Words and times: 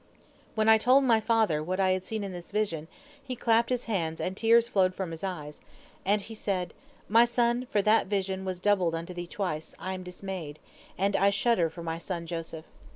"When 0.55 0.67
I 0.67 0.79
told 0.79 1.03
my 1.03 1.19
father 1.19 1.61
what 1.61 1.79
I 1.79 1.91
had 1.91 2.07
seen 2.07 2.23
in 2.23 2.31
this 2.31 2.49
vision, 2.49 2.87
he 3.21 3.35
clasped 3.35 3.69
his 3.69 3.85
hands, 3.85 4.19
and 4.19 4.35
tears 4.35 4.67
flowed 4.67 4.95
from 4.95 5.11
his 5.11 5.23
eyes, 5.23 5.61
and 6.03 6.25
be 6.27 6.33
said: 6.33 6.73
'My 7.07 7.23
son, 7.25 7.67
for 7.69 7.83
that 7.83 8.05
the 8.05 8.09
vision 8.09 8.43
was 8.43 8.59
doubled 8.59 8.95
unto 8.95 9.13
thee 9.13 9.27
twice, 9.27 9.75
I 9.77 9.93
am 9.93 10.01
dismayed, 10.01 10.57
and 10.97 11.15
I 11.15 11.29
shudder 11.29 11.69
for 11.69 11.83
my 11.83 11.99
son 11.99 12.25
Joseph. 12.25 12.65